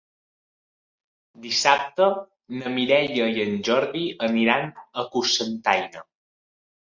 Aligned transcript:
Dissabte 1.43 2.07
na 2.61 2.71
Mireia 2.77 3.27
i 3.35 3.45
en 3.45 3.53
Jordi 3.69 4.03
aniran 4.29 4.67
a 5.03 5.05
Cocentaina. 5.13 6.05